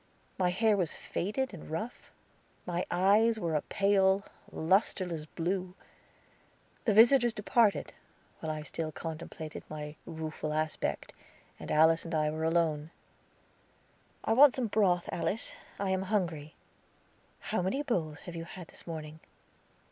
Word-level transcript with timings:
My 0.39 0.49
hair 0.49 0.75
was 0.75 0.95
faded 0.95 1.53
and 1.53 1.69
rough; 1.69 2.09
my 2.65 2.87
eyes 2.89 3.37
were 3.37 3.53
a 3.53 3.61
pale, 3.61 4.23
lusterless 4.51 5.27
blue. 5.27 5.75
The 6.85 6.93
visitors 6.95 7.33
departed, 7.33 7.93
while 8.39 8.51
I 8.51 8.63
still 8.63 8.91
contemplated 8.91 9.63
my 9.69 9.95
rueful 10.07 10.53
aspect, 10.53 11.13
and 11.59 11.71
Alice 11.71 12.03
and 12.03 12.15
I 12.15 12.31
were 12.31 12.43
alone. 12.43 12.89
"I 14.23 14.33
want 14.33 14.55
some 14.55 14.65
broth, 14.65 15.07
Alice. 15.11 15.55
I 15.77 15.91
am 15.91 16.01
hungry." 16.09 16.55
"How 17.39 17.61
many 17.61 17.83
bowls 17.83 18.21
have 18.21 18.35
you 18.35 18.45
had 18.45 18.69
this 18.69 18.87
morning?" 18.87 19.19